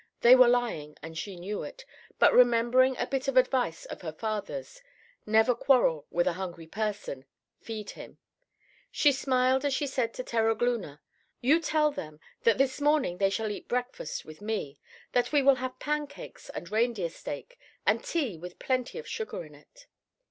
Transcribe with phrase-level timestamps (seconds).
[0.21, 1.85] They were lying, and she knew it,
[2.17, 4.81] but remembering a bit of advice of her father's:
[5.27, 8.17] "Never quarrel with a hungry person—feed him,"
[8.89, 11.01] she smiled as she said to Terogloona:
[11.39, 14.79] "You tell them that this morning they shall eat breakfast with me;
[15.11, 19.53] that we will have pancakes and reindeer steak, and tea with plenty of sugar in
[19.53, 19.85] it."